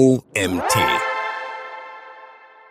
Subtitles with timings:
[0.00, 0.78] OMT.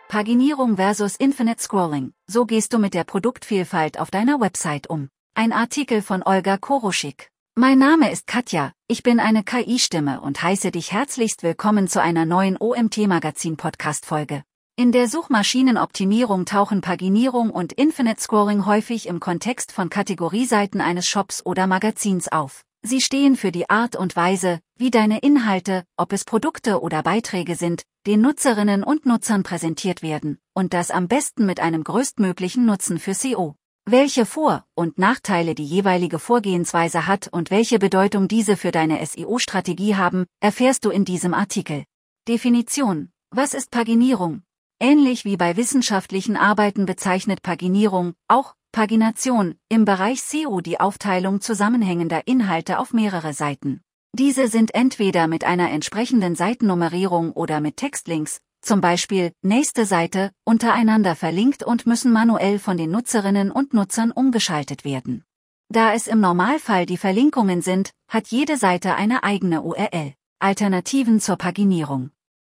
[0.08, 2.12] Paginierung versus Infinite Scrolling.
[2.26, 5.10] So gehst du mit der Produktvielfalt auf deiner Website um.
[5.36, 7.30] Ein Artikel von Olga Koroschik.
[7.54, 12.24] Mein Name ist Katja, ich bin eine KI-Stimme und heiße dich herzlichst willkommen zu einer
[12.26, 14.42] neuen OMT-Magazin-Podcast-Folge.
[14.74, 21.46] In der Suchmaschinenoptimierung tauchen Paginierung und Infinite Scrolling häufig im Kontext von Kategorieseiten eines Shops
[21.46, 22.64] oder Magazins auf.
[22.82, 27.54] Sie stehen für die Art und Weise, wie deine Inhalte, ob es Produkte oder Beiträge
[27.54, 32.98] sind, den Nutzerinnen und Nutzern präsentiert werden, und das am besten mit einem größtmöglichen Nutzen
[32.98, 33.54] für SEO.
[33.84, 39.96] Welche Vor- und Nachteile die jeweilige Vorgehensweise hat und welche Bedeutung diese für deine SEO-Strategie
[39.96, 41.84] haben, erfährst du in diesem Artikel.
[42.28, 43.10] Definition.
[43.30, 44.42] Was ist Paginierung?
[44.78, 52.28] Ähnlich wie bei wissenschaftlichen Arbeiten bezeichnet Paginierung, auch Pagination, im Bereich SEO die Aufteilung zusammenhängender
[52.28, 53.80] Inhalte auf mehrere Seiten.
[54.12, 61.16] Diese sind entweder mit einer entsprechenden Seitennummerierung oder mit Textlinks, zum Beispiel nächste Seite, untereinander
[61.16, 65.24] verlinkt und müssen manuell von den Nutzerinnen und Nutzern umgeschaltet werden.
[65.68, 70.14] Da es im Normalfall die Verlinkungen sind, hat jede Seite eine eigene URL.
[70.38, 72.10] Alternativen zur Paginierung.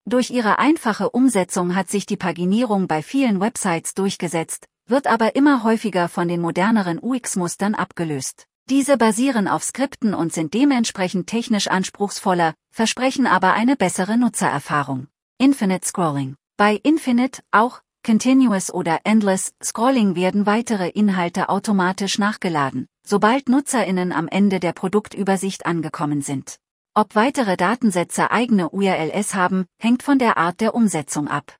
[0.07, 5.63] Durch ihre einfache Umsetzung hat sich die Paginierung bei vielen Websites durchgesetzt, wird aber immer
[5.63, 8.47] häufiger von den moderneren UX-Mustern abgelöst.
[8.69, 15.07] Diese basieren auf Skripten und sind dementsprechend technisch anspruchsvoller, versprechen aber eine bessere Nutzererfahrung.
[15.39, 16.35] Infinite Scrolling.
[16.57, 24.29] Bei Infinite, auch Continuous oder Endless Scrolling werden weitere Inhalte automatisch nachgeladen, sobald NutzerInnen am
[24.29, 26.57] Ende der Produktübersicht angekommen sind.
[26.95, 31.57] Ob weitere Datensätze eigene URLs haben, hängt von der Art der Umsetzung ab.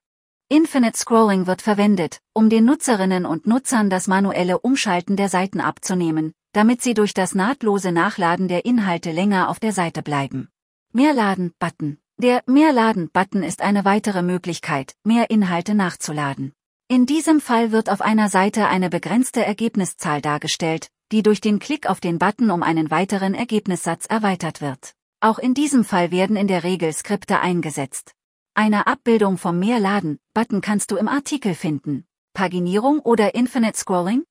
[0.49, 6.33] Infinite Scrolling wird verwendet, um den Nutzerinnen und Nutzern das manuelle Umschalten der Seiten abzunehmen,
[6.53, 10.49] damit sie durch das nahtlose Nachladen der Inhalte länger auf der Seite bleiben.
[10.93, 16.51] Mehrladen-Button der Mehrladen-Button ist eine weitere Möglichkeit, mehr Inhalte nachzuladen.
[16.87, 21.87] In diesem Fall wird auf einer Seite eine begrenzte Ergebniszahl dargestellt, die durch den Klick
[21.87, 24.93] auf den Button um einen weiteren Ergebnissatz erweitert wird.
[25.19, 28.15] Auch in diesem Fall werden in der Regel Skripte eingesetzt.
[28.59, 32.07] Eine Abbildung vom Mehrladen-Button kannst du im Artikel finden.
[32.33, 34.23] Paginierung oder Infinite Scrolling?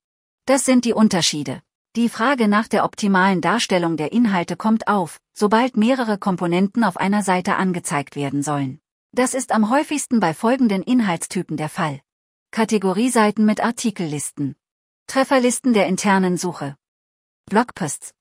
[0.47, 1.63] Das sind die Unterschiede.
[1.95, 7.23] Die Frage nach der optimalen Darstellung der Inhalte kommt auf, sobald mehrere Komponenten auf einer
[7.23, 8.81] Seite angezeigt werden sollen.
[9.13, 12.01] Das ist am häufigsten bei folgenden Inhaltstypen der Fall.
[12.51, 14.57] Kategorieseiten mit Artikellisten.
[15.07, 16.75] Trefferlisten der internen Suche.
[17.49, 18.13] Blogposts.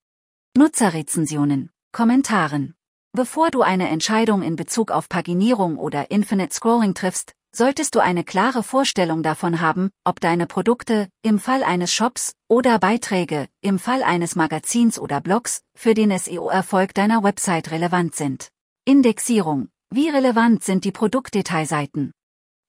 [0.56, 1.72] Nutzerrezensionen.
[1.92, 2.76] Kommentaren.
[3.16, 8.26] Bevor du eine Entscheidung in Bezug auf Paginierung oder Infinite Scrolling triffst, solltest du eine
[8.26, 14.04] klare Vorstellung davon haben, ob deine Produkte, im Fall eines Shops, oder Beiträge, im Fall
[14.04, 18.50] eines Magazins oder Blogs, für den SEO-Erfolg deiner Website relevant sind.
[18.84, 19.70] Indexierung.
[19.90, 22.12] Wie relevant sind die Produktdetailseiten?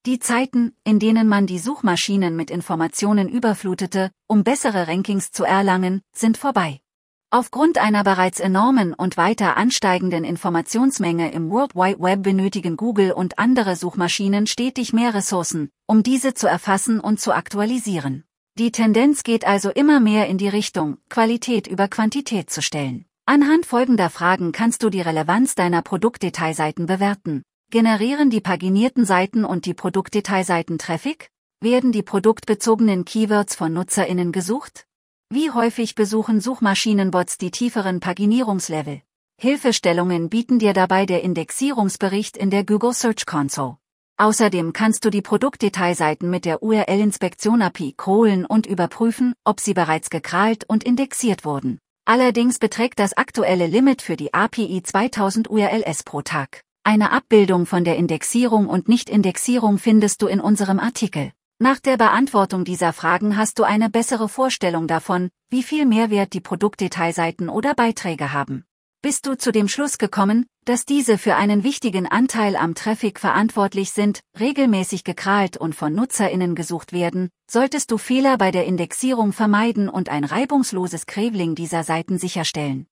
[0.07, 6.03] Die Zeiten, in denen man die Suchmaschinen mit Informationen überflutete, um bessere Rankings zu erlangen,
[6.15, 6.79] sind vorbei.
[7.31, 13.41] Aufgrund einer bereits enormen und weiter ansteigenden Informationsmenge im World Wide Web benötigen Google und
[13.41, 18.23] andere Suchmaschinen stetig mehr Ressourcen, um diese zu erfassen und zu aktualisieren.
[18.57, 23.07] Die Tendenz geht also immer mehr in die Richtung, Qualität über Quantität zu stellen.
[23.27, 27.43] Anhand folgender Fragen kannst du die Relevanz deiner Produktdetailseiten bewerten.
[27.73, 31.29] Generieren die paginierten Seiten und die Produktdetailseiten Traffic?
[31.61, 34.87] Werden die produktbezogenen Keywords von NutzerInnen gesucht?
[35.29, 39.03] Wie häufig besuchen Suchmaschinenbots die tieferen Paginierungslevel?
[39.41, 43.77] Hilfestellungen bieten dir dabei der Indexierungsbericht in der Google Search Console.
[44.19, 50.11] Außerdem kannst du die Produktdetailseiten mit der URL-Inspektion API crawlen und überprüfen, ob sie bereits
[50.11, 51.81] gekrallt und indexiert wurden.
[52.05, 56.61] Allerdings beträgt das aktuelle Limit für die API 2000 URLs pro Tag.
[56.85, 61.33] Eine Abbildung von der Indexierung und Nicht-Indexierung findest du in unserem Artikel.
[61.59, 66.43] Nach der Beantwortung dieser Fragen hast du eine bessere Vorstellung davon, wie viel Mehrwert die
[66.43, 68.67] Produktdetailseiten oder Beiträge haben.
[69.01, 73.93] Bist du zu dem Schluss gekommen, dass diese für einen wichtigen Anteil am Traffic verantwortlich
[73.93, 79.89] sind, regelmäßig gekrallt und von NutzerInnen gesucht werden, solltest du Fehler bei der Indexierung vermeiden
[79.89, 82.87] und ein reibungsloses Craving dieser Seiten sicherstellen.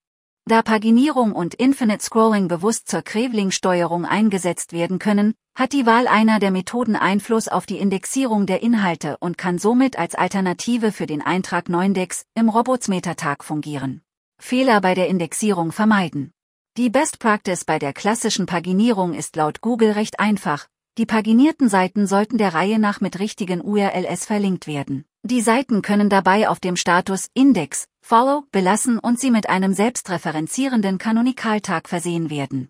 [0.47, 6.39] Da Paginierung und Infinite Scrolling bewusst zur Craving-Steuerung eingesetzt werden können, hat die Wahl einer
[6.39, 11.23] der Methoden Einfluss auf die Indexierung der Inhalte und kann somit als Alternative für den
[11.23, 14.03] Eintrag 9dex im Robotsmetertag fungieren.
[14.39, 16.31] Fehler bei der Indexierung vermeiden.
[16.77, 20.67] Die Best Practice bei der klassischen Paginierung ist laut Google recht einfach,
[20.99, 25.07] die paginierten Seiten sollten der Reihe nach mit richtigen URLs verlinkt werden.
[25.27, 30.99] Die Seiten können dabei auf dem Status Index, Follow belassen und sie mit einem selbstreferenzierenden
[30.99, 32.69] Kanonikaltag versehen werden.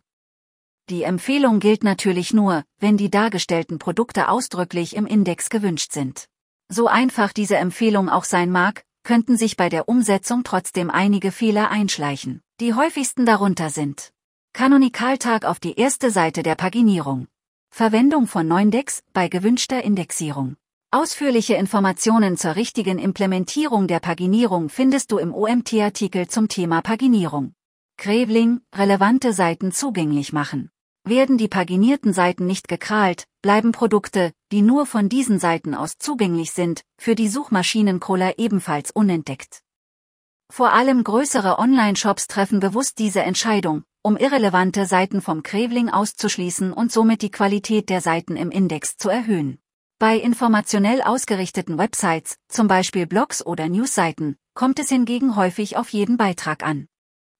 [0.88, 6.28] Die Empfehlung gilt natürlich nur, wenn die dargestellten Produkte ausdrücklich im Index gewünscht sind.
[6.68, 11.72] So einfach diese Empfehlung auch sein mag, könnten sich bei der Umsetzung trotzdem einige Fehler
[11.72, 12.40] einschleichen.
[12.60, 14.12] Die häufigsten darunter sind
[14.52, 17.26] Kanonikaltag auf die erste Seite der Paginierung.
[17.70, 20.54] Verwendung von Neundex bei gewünschter Indexierung.
[20.94, 27.54] Ausführliche Informationen zur richtigen Implementierung der Paginierung findest du im OMT-Artikel zum Thema Paginierung.
[27.96, 30.70] Krebling, relevante Seiten zugänglich machen.
[31.02, 36.52] Werden die paginierten Seiten nicht gekrallt, bleiben Produkte, die nur von diesen Seiten aus zugänglich
[36.52, 39.62] sind, für die Suchmaschinencrawler ebenfalls unentdeckt.
[40.48, 46.92] Vor allem größere Online-Shops treffen bewusst diese Entscheidung, um irrelevante Seiten vom Krebling auszuschließen und
[46.92, 49.58] somit die Qualität der Seiten im Index zu erhöhen.
[50.00, 56.16] Bei informationell ausgerichteten Websites, zum Beispiel Blogs oder Newsseiten, kommt es hingegen häufig auf jeden
[56.16, 56.88] Beitrag an.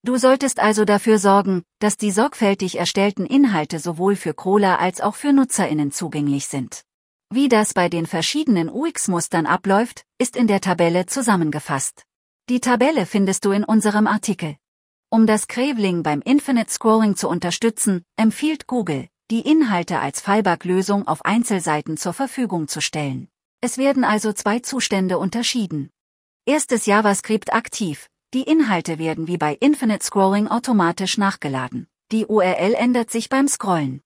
[0.05, 5.15] Du solltest also dafür sorgen, dass die sorgfältig erstellten Inhalte sowohl für Crawler als auch
[5.17, 6.83] für NutzerInnen zugänglich sind.
[7.31, 12.05] Wie das bei den verschiedenen UX-Mustern abläuft, ist in der Tabelle zusammengefasst.
[12.51, 14.57] Die Tabelle findest du in unserem Artikel.
[15.11, 21.25] Um das Cravling beim Infinite Scrolling zu unterstützen, empfiehlt Google, die Inhalte als Fallback-Lösung auf
[21.25, 23.27] Einzelseiten zur Verfügung zu stellen.
[23.61, 25.91] Es werden also zwei Zustände unterschieden.
[26.47, 28.09] Erstes JavaScript aktiv.
[28.33, 31.89] Die Inhalte werden wie bei Infinite Scrolling automatisch nachgeladen.
[32.13, 34.03] Die URL ändert sich beim Scrollen.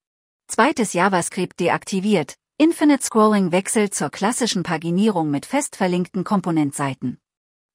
[0.46, 2.36] Zweites JavaScript deaktiviert.
[2.56, 7.18] Infinite Scrolling wechselt zur klassischen Paginierung mit fest verlinkten Komponentseiten.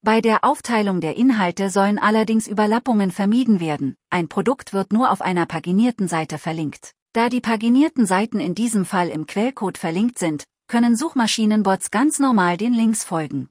[0.02, 3.94] Bei der Aufteilung der Inhalte sollen allerdings Überlappungen vermieden werden.
[4.10, 6.96] Ein Produkt wird nur auf einer paginierten Seite verlinkt.
[7.14, 12.56] Da die paginierten Seiten in diesem Fall im Quellcode verlinkt sind, können Suchmaschinenbots ganz normal
[12.56, 13.48] den Links folgen.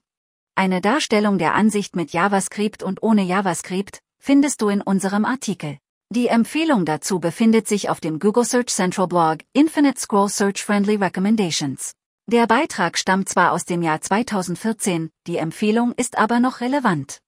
[0.54, 5.78] Eine Darstellung der Ansicht mit JavaScript und ohne JavaScript findest du in unserem Artikel.
[6.10, 10.96] Die Empfehlung dazu befindet sich auf dem Google Search Central Blog Infinite Scroll Search Friendly
[10.96, 11.94] Recommendations.
[12.26, 17.20] Der Beitrag stammt zwar aus dem Jahr 2014, die Empfehlung ist aber noch relevant.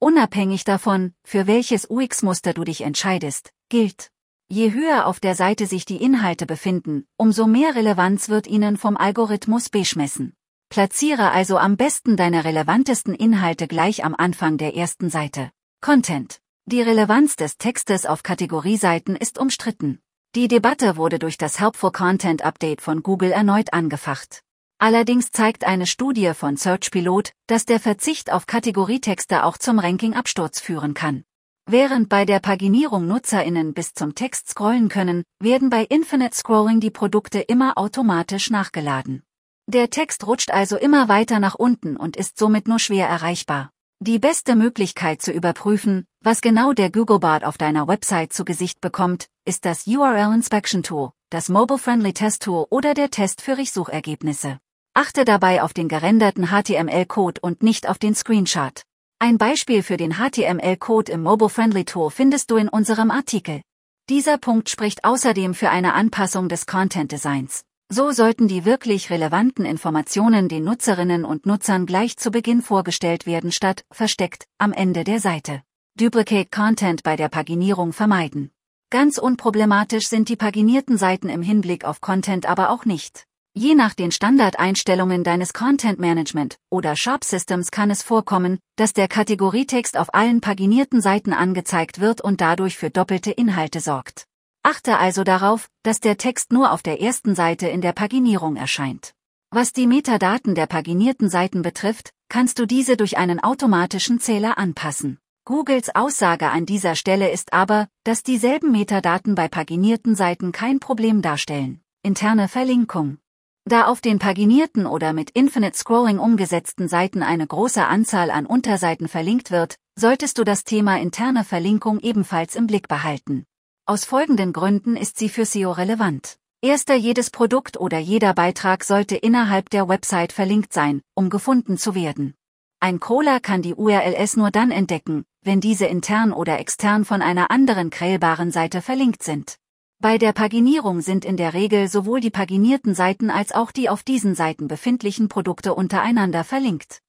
[0.00, 4.10] Unabhängig davon, für welches UX-Muster du dich entscheidest, gilt.
[4.54, 8.96] Je höher auf der Seite sich die Inhalte befinden, umso mehr Relevanz wird ihnen vom
[8.96, 10.36] Algorithmus beschmessen.
[10.68, 15.50] Platziere also am besten deine relevantesten Inhalte gleich am Anfang der ersten Seite.
[15.80, 16.38] Content.
[16.66, 19.98] Die Relevanz des Textes auf Kategorieseiten ist umstritten.
[20.36, 24.42] Die Debatte wurde durch das Helpful Content Update von Google erneut angefacht.
[24.78, 30.94] Allerdings zeigt eine Studie von SearchPilot, dass der Verzicht auf Kategorietexte auch zum Ranking-Absturz führen
[30.94, 31.24] kann.
[31.66, 36.90] Während bei der Paginierung NutzerInnen bis zum Text scrollen können, werden bei Infinite Scrolling die
[36.90, 39.22] Produkte immer automatisch nachgeladen.
[39.66, 43.70] Der Text rutscht also immer weiter nach unten und ist somit nur schwer erreichbar.
[43.98, 49.28] Die beste Möglichkeit zu überprüfen, was genau der Googlebot auf deiner Website zu Gesicht bekommt,
[49.46, 54.58] ist das URL Inspection Tool, das Mobile Friendly Test Tool oder der Test für Richtsuchergebnisse.
[54.92, 58.82] Achte dabei auf den gerenderten HTML-Code und nicht auf den Screenshot.
[59.18, 63.62] Ein Beispiel für den HTML-Code im Mobile Friendly Tool findest du in unserem Artikel.
[64.10, 67.64] Dieser Punkt spricht außerdem für eine Anpassung des Content Designs.
[67.88, 73.52] So sollten die wirklich relevanten Informationen den Nutzerinnen und Nutzern gleich zu Beginn vorgestellt werden
[73.52, 75.62] statt versteckt am Ende der Seite.
[75.96, 78.50] Duplicate Content bei der Paginierung vermeiden.
[78.90, 83.26] Ganz unproblematisch sind die paginierten Seiten im Hinblick auf Content aber auch nicht.
[83.56, 89.06] Je nach den Standardeinstellungen deines Content Management oder Shop Systems kann es vorkommen, dass der
[89.06, 94.26] Kategorietext auf allen paginierten Seiten angezeigt wird und dadurch für doppelte Inhalte sorgt.
[94.64, 99.14] Achte also darauf, dass der Text nur auf der ersten Seite in der Paginierung erscheint.
[99.52, 105.18] Was die Metadaten der paginierten Seiten betrifft, kannst du diese durch einen automatischen Zähler anpassen.
[105.44, 111.22] Googles Aussage an dieser Stelle ist aber, dass dieselben Metadaten bei paginierten Seiten kein Problem
[111.22, 111.82] darstellen.
[112.02, 113.18] Interne Verlinkung.
[113.66, 119.08] Da auf den paginierten oder mit Infinite Scrolling umgesetzten Seiten eine große Anzahl an Unterseiten
[119.08, 123.46] verlinkt wird, solltest du das Thema interne Verlinkung ebenfalls im Blick behalten.
[123.86, 126.36] Aus folgenden Gründen ist sie für SEO relevant.
[126.60, 131.94] Erster jedes Produkt oder jeder Beitrag sollte innerhalb der Website verlinkt sein, um gefunden zu
[131.94, 132.34] werden.
[132.80, 137.50] Ein Crawler kann die URLs nur dann entdecken, wenn diese intern oder extern von einer
[137.50, 139.56] anderen crawlbaren Seite verlinkt sind.
[140.00, 144.02] Bei der Paginierung sind in der Regel sowohl die paginierten Seiten als auch die auf
[144.02, 147.00] diesen Seiten befindlichen Produkte untereinander verlinkt.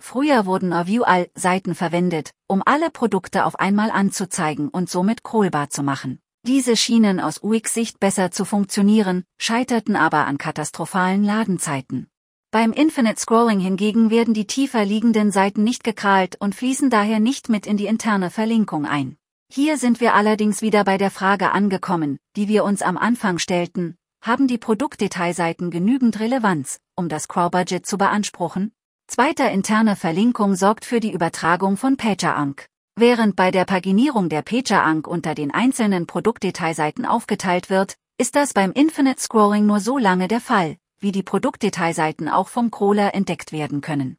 [0.00, 6.18] Früher wurden Review-All-Seiten verwendet, um alle Produkte auf einmal anzuzeigen und somit crawlbar zu machen.
[6.44, 12.08] Diese schienen aus UX-Sicht besser zu funktionieren, scheiterten aber an katastrophalen Ladenzeiten.
[12.50, 17.48] Beim Infinite Scrolling hingegen werden die tiefer liegenden Seiten nicht gekrallt und fließen daher nicht
[17.48, 19.16] mit in die interne Verlinkung ein.
[19.54, 23.98] Hier sind wir allerdings wieder bei der Frage angekommen, die wir uns am Anfang stellten,
[24.22, 28.72] haben die Produktdetailseiten genügend Relevanz, um das Crawl-Budget zu beanspruchen?
[29.08, 32.64] Zweiter interne Verlinkung sorgt für die Übertragung von PagerAnk.
[32.96, 38.72] Während bei der Paginierung der PagerAnk unter den einzelnen Produktdetailseiten aufgeteilt wird, ist das beim
[38.72, 43.82] Infinite Scrolling nur so lange der Fall, wie die Produktdetailseiten auch vom Crawler entdeckt werden
[43.82, 44.16] können.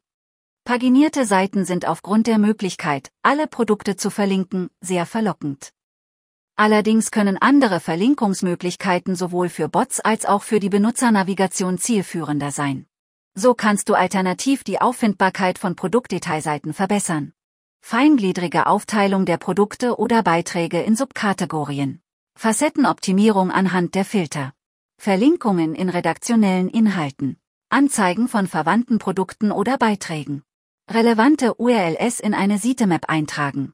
[0.66, 5.74] Paginierte Seiten sind aufgrund der Möglichkeit, alle Produkte zu verlinken, sehr verlockend.
[6.56, 12.86] Allerdings können andere Verlinkungsmöglichkeiten sowohl für Bots als auch für die Benutzernavigation zielführender sein.
[13.34, 17.34] So kannst du alternativ die Auffindbarkeit von Produktdetailseiten verbessern.
[17.82, 22.00] Feingliedrige Aufteilung der Produkte oder Beiträge in Subkategorien.
[22.36, 24.54] Facettenoptimierung anhand der Filter.
[24.96, 27.36] Verlinkungen in redaktionellen Inhalten.
[27.68, 30.42] Anzeigen von verwandten Produkten oder Beiträgen.
[30.90, 33.72] Relevante URLs in eine Sitemap eintragen.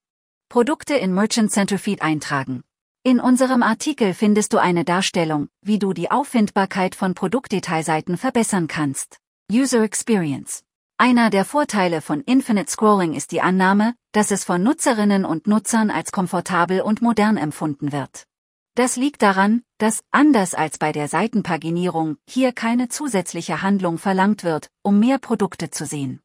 [0.49, 2.63] Produkte in Merchant Center Feed eintragen.
[3.03, 9.19] In unserem Artikel findest du eine Darstellung, wie du die Auffindbarkeit von Produktdetailseiten verbessern kannst.
[9.51, 10.63] User Experience.
[10.99, 15.91] Einer der Vorteile von Infinite Scrolling ist die Annahme, dass es von Nutzerinnen und Nutzern
[15.91, 18.25] als komfortabel und modern empfunden wird.
[18.77, 24.69] Das liegt daran, dass, anders als bei der Seitenpaginierung, hier keine zusätzliche Handlung verlangt wird,
[24.83, 26.21] um mehr Produkte zu sehen.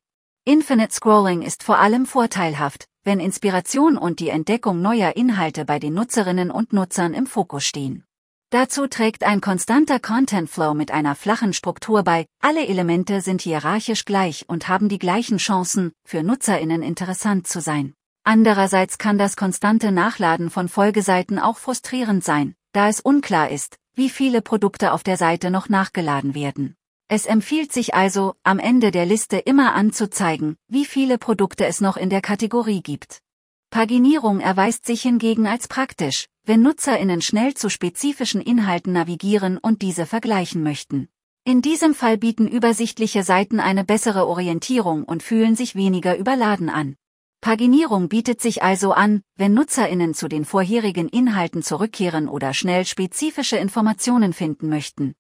[0.48, 5.96] Infinite Scrolling ist vor allem vorteilhaft, wenn Inspiration und die Entdeckung neuer Inhalte bei den
[5.96, 8.04] Nutzerinnen und Nutzern im Fokus stehen.
[8.52, 14.06] Dazu trägt ein konstanter Content Flow mit einer flachen Struktur bei, alle Elemente sind hierarchisch
[14.06, 17.96] gleich und haben die gleichen Chancen, für Nutzerinnen interessant zu sein.
[18.24, 24.12] Andererseits kann das konstante Nachladen von Folgeseiten auch frustrierend sein, da es unklar ist, wie
[24.12, 26.76] viele Produkte auf der Seite noch nachgeladen werden.
[27.08, 31.98] Es empfiehlt sich also, am Ende der Liste immer anzuzeigen, wie viele Produkte es noch
[31.98, 33.22] in der Kategorie gibt.
[33.70, 40.08] Paginierung erweist sich hingegen als praktisch, wenn NutzerInnen schnell zu spezifischen Inhalten navigieren und diese
[40.08, 41.08] vergleichen möchten.
[41.44, 46.96] In diesem Fall bieten übersichtliche Seiten eine bessere Orientierung und fühlen sich weniger überladen an.
[47.40, 53.58] Paginierung bietet sich also an, wenn NutzerInnen zu den vorherigen Inhalten zurückkehren oder schnell spezifische
[53.58, 55.14] Informationen finden möchten.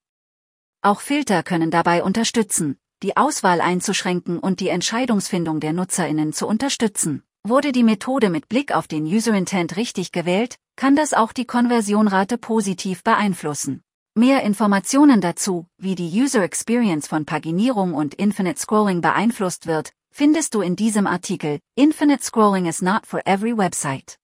[0.86, 7.24] Auch Filter können dabei unterstützen, die Auswahl einzuschränken und die Entscheidungsfindung der Nutzerinnen zu unterstützen.
[7.44, 11.46] Wurde die Methode mit Blick auf den User Intent richtig gewählt, kann das auch die
[11.46, 13.82] Konversionrate positiv beeinflussen.
[14.13, 20.54] Mehr Informationen dazu, wie die User Experience von Paginierung und Infinite Scrolling beeinflusst wird, findest
[20.54, 21.58] du in diesem Artikel.
[21.74, 24.20] Infinite Scrolling is not for every website.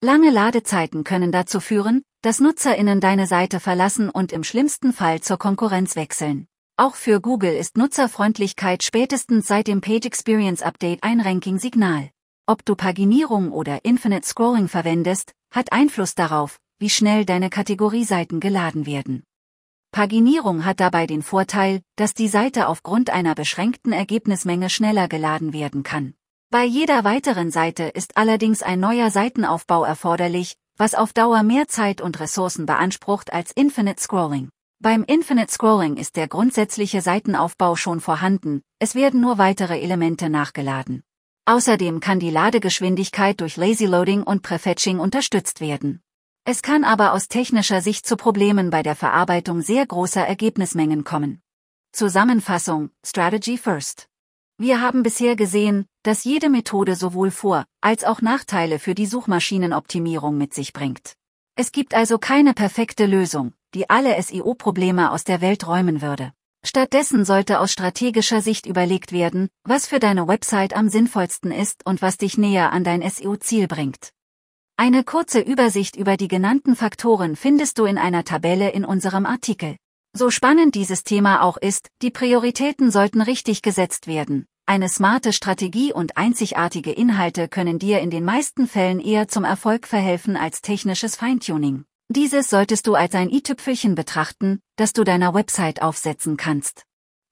[0.00, 5.38] Lange Ladezeiten können dazu führen, dass NutzerInnen deine Seite verlassen und im schlimmsten Fall zur
[5.38, 6.46] Konkurrenz wechseln.
[6.76, 12.10] Auch für Google ist Nutzerfreundlichkeit spätestens seit dem Page Experience Update ein Ranking-Signal.
[12.46, 18.86] Ob du Paginierung oder Infinite Scrolling verwendest, hat Einfluss darauf, wie schnell deine Kategorieseiten geladen
[18.86, 19.24] werden.
[19.90, 25.82] Paginierung hat dabei den Vorteil, dass die Seite aufgrund einer beschränkten Ergebnismenge schneller geladen werden
[25.82, 26.14] kann.
[26.50, 32.00] Bei jeder weiteren Seite ist allerdings ein neuer Seitenaufbau erforderlich, was auf Dauer mehr Zeit
[32.00, 34.50] und Ressourcen beansprucht als Infinite Scrolling.
[34.80, 41.02] Beim Infinite Scrolling ist der grundsätzliche Seitenaufbau schon vorhanden, es werden nur weitere Elemente nachgeladen.
[41.44, 46.02] Außerdem kann die Ladegeschwindigkeit durch Lazy Loading und Prefetching unterstützt werden.
[46.44, 51.40] Es kann aber aus technischer Sicht zu Problemen bei der Verarbeitung sehr großer Ergebnismengen kommen.
[51.92, 54.11] Zusammenfassung, Strategy First.
[54.64, 60.38] Wir haben bisher gesehen, dass jede Methode sowohl Vor- als auch Nachteile für die Suchmaschinenoptimierung
[60.38, 61.14] mit sich bringt.
[61.56, 66.32] Es gibt also keine perfekte Lösung, die alle SEO-Probleme aus der Welt räumen würde.
[66.64, 72.00] Stattdessen sollte aus strategischer Sicht überlegt werden, was für deine Website am sinnvollsten ist und
[72.00, 74.10] was dich näher an dein SEO-Ziel bringt.
[74.76, 79.74] Eine kurze Übersicht über die genannten Faktoren findest du in einer Tabelle in unserem Artikel.
[80.14, 85.92] So spannend dieses Thema auch ist, die Prioritäten sollten richtig gesetzt werden, eine smarte Strategie
[85.92, 91.16] und einzigartige Inhalte können dir in den meisten Fällen eher zum Erfolg verhelfen als technisches
[91.16, 91.84] Feintuning.
[92.08, 96.84] Dieses solltest du als ein i-Tüpfelchen betrachten, das du deiner Website aufsetzen kannst.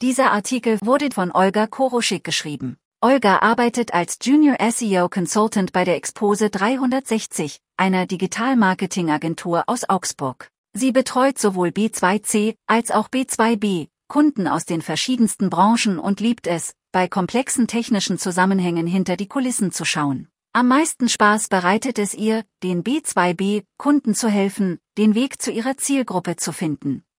[0.03, 2.79] Dieser Artikel wurde von Olga Koroschik geschrieben.
[3.03, 10.51] Olga arbeitet als Junior SEO Consultant bei der Expose 360, einer Digital-Marketing-Agentur aus Augsburg.
[10.73, 16.75] Sie betreut sowohl B2C als auch B2B, Kunden aus den verschiedensten Branchen und liebt es,
[16.93, 20.29] bei komplexen technischen Zusammenhängen hinter die Kulissen zu schauen.
[20.53, 26.37] Am meisten Spaß bereitet es ihr, den B2B-Kunden zu helfen, den Weg zu ihrer Zielgruppe
[26.37, 27.05] zu finden.